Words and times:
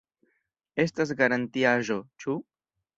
Estas 0.85 1.13
garantiaĵo, 1.21 2.03
ĉu? 2.25 2.43